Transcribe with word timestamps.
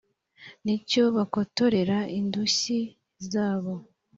n’icyo 0.63 1.03
bakotorera 1.15 1.97
indushyi 2.19 2.79
zabo 3.29 3.73